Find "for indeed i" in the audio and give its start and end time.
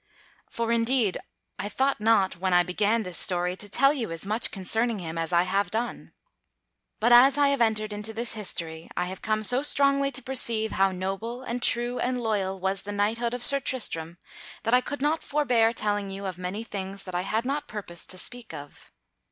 0.49-1.69